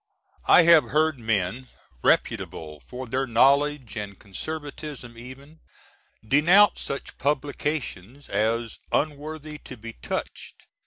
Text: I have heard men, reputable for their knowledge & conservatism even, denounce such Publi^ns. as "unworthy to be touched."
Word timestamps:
I 0.47 0.63
have 0.63 0.85
heard 0.85 1.19
men, 1.19 1.67
reputable 2.03 2.79
for 2.79 3.05
their 3.05 3.27
knowledge 3.27 3.93
& 4.09 4.17
conservatism 4.19 5.15
even, 5.15 5.59
denounce 6.27 6.81
such 6.81 7.19
Publi^ns. 7.19 8.27
as 8.27 8.79
"unworthy 8.91 9.59
to 9.59 9.77
be 9.77 9.93
touched." 9.93 10.65